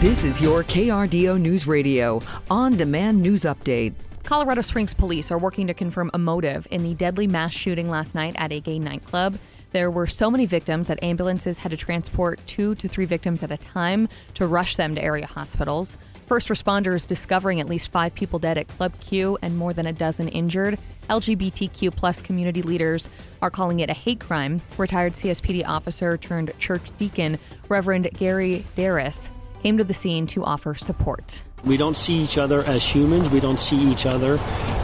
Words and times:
This 0.00 0.24
is 0.24 0.40
your 0.40 0.64
KRDO 0.64 1.38
News 1.38 1.66
Radio 1.66 2.22
on 2.50 2.74
demand 2.74 3.20
news 3.20 3.42
update. 3.42 3.92
Colorado 4.22 4.62
Springs 4.62 4.94
police 4.94 5.30
are 5.30 5.36
working 5.36 5.66
to 5.66 5.74
confirm 5.74 6.10
a 6.14 6.18
motive 6.18 6.66
in 6.70 6.82
the 6.82 6.94
deadly 6.94 7.26
mass 7.26 7.52
shooting 7.52 7.90
last 7.90 8.14
night 8.14 8.34
at 8.38 8.50
a 8.50 8.60
gay 8.60 8.78
nightclub. 8.78 9.38
There 9.72 9.90
were 9.90 10.06
so 10.06 10.30
many 10.30 10.46
victims 10.46 10.88
that 10.88 11.02
ambulances 11.02 11.58
had 11.58 11.70
to 11.72 11.76
transport 11.76 12.40
two 12.46 12.74
to 12.76 12.88
three 12.88 13.04
victims 13.04 13.42
at 13.42 13.52
a 13.52 13.58
time 13.58 14.08
to 14.32 14.46
rush 14.46 14.76
them 14.76 14.94
to 14.94 15.02
area 15.02 15.26
hospitals. 15.26 15.98
First 16.24 16.48
responders 16.48 17.06
discovering 17.06 17.60
at 17.60 17.68
least 17.68 17.92
five 17.92 18.14
people 18.14 18.38
dead 18.38 18.56
at 18.56 18.68
Club 18.68 18.98
Q 19.00 19.36
and 19.42 19.58
more 19.58 19.74
than 19.74 19.84
a 19.84 19.92
dozen 19.92 20.28
injured. 20.28 20.78
LGBTQ 21.10 21.94
plus 21.94 22.22
community 22.22 22.62
leaders 22.62 23.10
are 23.42 23.50
calling 23.50 23.80
it 23.80 23.90
a 23.90 23.94
hate 23.94 24.20
crime. 24.20 24.62
Retired 24.78 25.12
CSPD 25.12 25.66
officer 25.68 26.16
turned 26.16 26.54
church 26.58 26.90
deacon 26.96 27.38
Reverend 27.68 28.08
Gary 28.14 28.64
Darris 28.76 29.28
came 29.62 29.78
to 29.78 29.84
the 29.84 29.94
scene 29.94 30.26
to 30.26 30.44
offer 30.44 30.74
support. 30.74 31.42
We 31.64 31.76
don't 31.76 31.96
see 31.96 32.14
each 32.14 32.38
other 32.38 32.62
as 32.64 32.84
humans. 32.84 33.28
We 33.28 33.40
don't 33.40 33.58
see 33.58 33.76
each 33.90 34.06
other 34.06 34.38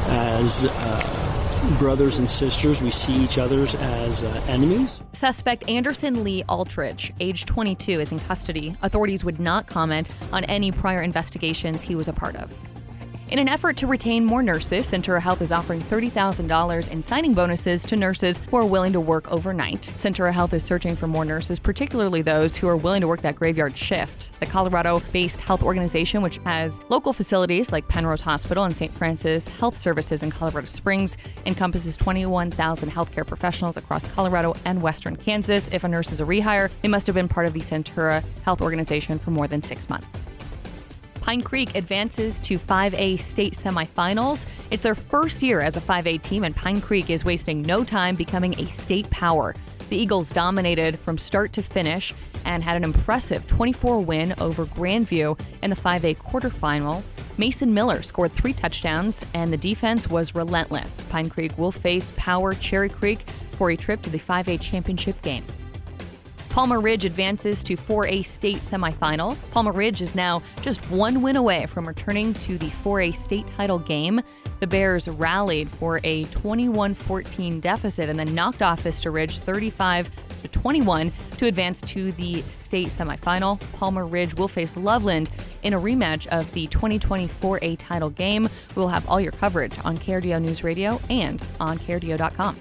as 0.09 0.65
uh, 0.65 1.77
brothers 1.79 2.19
and 2.19 2.29
sisters. 2.29 2.83
We 2.83 2.91
see 2.91 3.17
each 3.17 3.39
other 3.39 3.63
as 3.63 4.23
uh, 4.23 4.45
enemies. 4.49 5.01
Suspect 5.13 5.69
Anderson 5.69 6.23
Lee 6.23 6.45
Aldrich, 6.49 7.13
age 7.21 7.47
22, 7.47 8.01
is 8.01 8.13
in 8.13 8.19
custody. 8.21 8.77
Authorities 8.83 9.25
would 9.25 9.41
not 9.41 9.67
comment 9.67 10.11
on 10.33 10.45
any 10.45 10.71
prior 10.71 11.03
investigations 11.03 11.83
he 11.83 11.95
was 11.95 12.09
a 12.09 12.13
part 12.13 12.37
of. 12.37 12.53
In 13.29 13.41
an 13.41 13.49
effort 13.49 13.77
to 13.79 13.89
retain 13.89 14.25
more 14.25 14.41
nurses, 14.41 14.87
Centura 14.87 15.21
Health 15.21 15.43
is 15.43 15.51
offering 15.51 15.81
$30,000 15.81 16.93
in 16.93 17.03
signing 17.03 17.35
bonuses 17.35 17.85
to 17.87 17.97
nurses 17.97 18.39
who 18.49 18.57
are 18.57 18.65
willing 18.65 18.93
to 18.93 19.01
work 19.01 19.29
overnight. 19.33 19.83
Centura 19.97 20.33
Health 20.33 20.53
is 20.53 20.63
searching 20.63 20.95
for 20.95 21.09
more 21.09 21.25
nurses, 21.25 21.59
particularly 21.59 22.23
those 22.23 22.57
who 22.57 22.69
are 22.69 22.77
willing 22.77 23.01
to 23.01 23.09
work 23.09 23.23
that 23.23 23.35
graveyard 23.35 23.77
shift. 23.77 24.31
The 24.39 24.47
Colorado 24.47 25.03
based 25.13 25.41
health 25.41 25.65
organization, 25.65 26.23
which 26.23 26.39
has 26.45 26.79
local 26.89 27.13
facilities 27.13 27.73
like 27.73 27.89
Penrose 27.89 28.21
Hospital 28.21 28.63
and 28.63 28.77
St. 28.77 28.95
Francis 28.95 29.49
Health 29.59 29.77
Services 29.77 30.23
in 30.23 30.31
Colorado 30.31 30.69
Springs, 30.69 31.17
encompasses 31.47 31.97
21,000 31.97 32.93
healthcare 32.93 33.27
professionals 33.27 33.77
across 33.77 34.07
Colorado 34.07 34.55
and 34.65 34.81
western 34.81 35.17
Kansas. 35.17 35.67
If 35.73 35.83
a 35.83 35.89
nurse 35.89 36.13
is 36.13 36.21
a 36.21 36.25
rehire, 36.25 36.71
they 36.83 36.89
must 36.89 37.09
have 37.09 37.17
been 37.17 37.29
part 37.29 37.47
of 37.47 37.55
the 37.55 37.61
Centura 37.61 38.23
Health 38.45 38.63
organization 38.63 39.19
for 39.19 39.33
more 39.33 39.49
than 39.49 39.65
six 39.65 39.89
months. 39.89 40.29
Pine 41.27 41.43
Creek 41.43 41.75
advances 41.75 42.39
to 42.39 42.57
5A 42.57 43.19
state 43.19 43.55
semifinals. 43.55 44.47
It's 44.71 44.85
their 44.85 44.95
first 44.95 45.43
year 45.43 45.61
as 45.61 45.77
a 45.77 45.81
5A 45.81 46.23
team, 46.23 46.45
and 46.45 46.55
Pine 46.55 46.81
Creek 46.81 47.11
is 47.11 47.25
wasting 47.25 47.63
no 47.63 47.83
time 47.83 48.15
becoming 48.15 48.55
a 48.61 48.69
state 48.69 49.11
power. 49.11 49.53
The 49.89 49.97
Eagles 49.97 50.31
dominated 50.31 51.01
from 51.01 51.19
start 51.19 51.53
to 51.55 51.65
finish 51.65 52.15
and 52.45 52.63
had 52.63 52.77
an 52.77 52.85
impressive 52.85 53.45
24 53.49 54.03
win 54.03 54.37
over 54.39 54.67
Grandview 54.67 55.37
in 55.65 55.71
the 55.71 55.75
5A 55.75 56.17
quarterfinal. 56.19 57.03
Mason 57.39 57.75
Miller 57.75 58.03
scored 58.03 58.33
three 58.33 58.53
touchdowns, 58.53 59.27
and 59.35 59.53
the 59.53 59.57
defense 59.57 60.09
was 60.09 60.37
relentless. 60.37 61.03
Pine 61.11 61.29
Creek 61.29 61.59
will 61.59 61.73
face 61.73 62.13
Power 62.17 62.55
Cherry 62.55 62.89
Creek 62.89 63.29
for 63.59 63.73
a 63.73 63.77
trip 63.77 64.01
to 64.03 64.11
the 64.11 64.19
5A 64.21 64.61
championship 64.61 65.21
game. 65.23 65.45
Palmer 66.57 66.81
Ridge 66.81 67.05
advances 67.05 67.63
to 67.65 67.77
4A 67.77 68.25
state 68.25 68.61
semifinals. 68.61 69.47
Palmer 69.51 69.73
Ridge 69.73 70.01
is 70.01 70.17
now 70.17 70.41
just 70.63 70.81
one 70.91 71.21
win 71.21 71.37
away 71.37 71.67
from 71.67 71.87
returning 71.87 72.33
to 72.33 72.57
the 72.57 72.69
4A 72.83 73.15
state 73.15 73.47
title 73.49 73.79
game. 73.79 74.23
The 74.61 74.67
Bears 74.67 75.07
rallied 75.07 75.69
for 75.69 76.01
a 76.03 76.25
21 76.25 76.95
14 76.95 77.61
deficit 77.61 78.09
and 78.09 78.19
then 78.19 78.35
knocked 78.35 78.63
off 78.63 78.81
Vista 78.81 79.11
Ridge 79.11 79.41
35 79.41 80.11
21 80.49 81.13
to 81.37 81.47
advance 81.47 81.83
to 81.83 82.13
the 82.13 82.41
state 82.43 82.87
semifinal. 82.87 83.61
Palmer 83.75 84.07
Ridge 84.07 84.35
will 84.35 84.49
face 84.49 84.77
Loveland 84.77 85.29
in 85.63 85.75
a 85.75 85.79
rematch 85.79 86.27
of 86.29 86.51
the 86.53 86.69
2024 86.69 87.59
A 87.61 87.77
title 87.77 88.09
game. 88.09 88.49
We 88.75 88.81
will 88.81 88.89
have 88.89 89.07
all 89.07 89.21
your 89.21 89.33
coverage 89.33 89.75
on 89.85 89.99
KRDO 89.99 90.41
News 90.41 90.65
Radio 90.65 91.01
and 91.11 91.43
on 91.61 91.79
KRDO.com. 91.79 92.57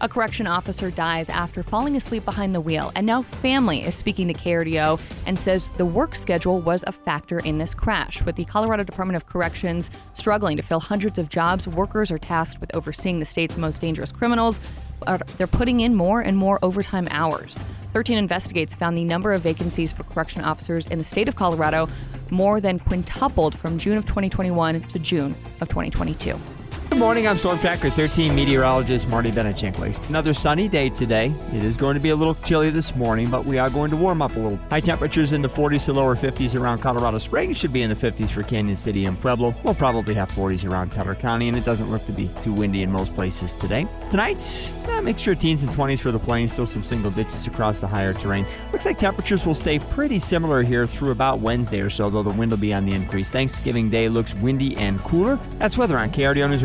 A 0.00 0.08
correction 0.08 0.46
officer 0.46 0.92
dies 0.92 1.28
after 1.28 1.64
falling 1.64 1.96
asleep 1.96 2.24
behind 2.24 2.54
the 2.54 2.60
wheel, 2.60 2.92
and 2.94 3.04
now 3.04 3.22
family 3.22 3.82
is 3.82 3.96
speaking 3.96 4.28
to 4.28 4.34
KRDO 4.34 5.00
and 5.26 5.36
says 5.36 5.68
the 5.76 5.84
work 5.84 6.14
schedule 6.14 6.60
was 6.60 6.84
a 6.86 6.92
factor 6.92 7.40
in 7.40 7.58
this 7.58 7.74
crash. 7.74 8.22
With 8.22 8.36
the 8.36 8.44
Colorado 8.44 8.84
Department 8.84 9.16
of 9.16 9.26
Corrections 9.26 9.90
struggling 10.12 10.56
to 10.56 10.62
fill 10.62 10.78
hundreds 10.78 11.18
of 11.18 11.28
jobs, 11.28 11.66
workers 11.66 12.12
are 12.12 12.18
tasked 12.18 12.60
with 12.60 12.72
overseeing 12.76 13.18
the 13.18 13.24
state's 13.24 13.56
most 13.56 13.80
dangerous 13.80 14.12
criminals. 14.12 14.60
They're 15.36 15.48
putting 15.48 15.80
in 15.80 15.96
more 15.96 16.20
and 16.20 16.36
more 16.36 16.60
overtime 16.62 17.08
hours. 17.10 17.64
13 17.92 18.18
Investigates 18.18 18.76
found 18.76 18.96
the 18.96 19.02
number 19.02 19.32
of 19.32 19.42
vacancies 19.42 19.92
for 19.92 20.04
correction 20.04 20.42
officers 20.42 20.86
in 20.86 20.98
the 20.98 21.04
state 21.04 21.26
of 21.26 21.34
Colorado 21.34 21.88
more 22.30 22.60
than 22.60 22.78
quintupled 22.78 23.56
from 23.56 23.78
June 23.78 23.98
of 23.98 24.06
2021 24.06 24.80
to 24.80 24.98
June 25.00 25.34
of 25.60 25.68
2022. 25.68 26.38
Good 26.98 27.04
morning. 27.04 27.28
I'm 27.28 27.38
Storm 27.38 27.60
Tracker 27.60 27.90
13 27.90 28.34
meteorologist 28.34 29.06
Marty 29.06 29.30
Benichinkley. 29.30 30.08
Another 30.08 30.32
sunny 30.32 30.68
day 30.68 30.88
today. 30.88 31.32
It 31.52 31.62
is 31.62 31.76
going 31.76 31.94
to 31.94 32.00
be 32.00 32.08
a 32.08 32.16
little 32.16 32.34
chilly 32.34 32.70
this 32.70 32.96
morning, 32.96 33.30
but 33.30 33.44
we 33.44 33.56
are 33.56 33.70
going 33.70 33.92
to 33.92 33.96
warm 33.96 34.20
up 34.20 34.34
a 34.34 34.38
little. 34.40 34.56
High 34.68 34.80
temperatures 34.80 35.30
in 35.30 35.40
the 35.40 35.48
40s 35.48 35.84
to 35.84 35.92
lower 35.92 36.16
50s 36.16 36.60
around 36.60 36.80
Colorado 36.80 37.18
Springs 37.18 37.56
should 37.56 37.72
be 37.72 37.82
in 37.82 37.90
the 37.90 37.94
50s 37.94 38.30
for 38.32 38.42
Cañon 38.42 38.76
City 38.76 39.04
and 39.04 39.16
Pueblo. 39.20 39.54
We'll 39.62 39.74
probably 39.74 40.12
have 40.14 40.28
40s 40.32 40.68
around 40.68 40.90
Teller 40.90 41.14
County, 41.14 41.46
and 41.46 41.56
it 41.56 41.64
doesn't 41.64 41.88
look 41.88 42.04
to 42.06 42.12
be 42.12 42.28
too 42.42 42.52
windy 42.52 42.82
in 42.82 42.90
most 42.90 43.14
places 43.14 43.54
today. 43.54 43.86
Tonight, 44.10 44.72
a 44.98 45.00
mixture 45.00 45.32
of 45.32 45.38
teens 45.38 45.62
and 45.62 45.72
20s 45.72 46.00
for 46.00 46.10
the 46.10 46.18
plains, 46.18 46.52
still 46.52 46.66
some 46.66 46.82
single 46.82 47.12
digits 47.12 47.46
across 47.46 47.80
the 47.80 47.86
higher 47.86 48.12
terrain. 48.12 48.44
Looks 48.72 48.84
like 48.84 48.98
temperatures 48.98 49.46
will 49.46 49.54
stay 49.54 49.78
pretty 49.78 50.18
similar 50.18 50.62
here 50.62 50.86
through 50.86 51.12
about 51.12 51.38
Wednesday 51.38 51.80
or 51.80 51.90
so, 51.90 52.10
though 52.10 52.24
the 52.24 52.30
wind 52.30 52.50
will 52.50 52.58
be 52.58 52.74
on 52.74 52.84
the 52.84 52.92
increase. 52.92 53.30
Thanksgiving 53.30 53.88
Day 53.88 54.08
looks 54.08 54.34
windy 54.34 54.76
and 54.76 54.98
cooler. 55.00 55.38
That's 55.58 55.78
weather 55.78 55.96
on 55.96 56.10
KRDO 56.10 56.50
News 56.50 56.64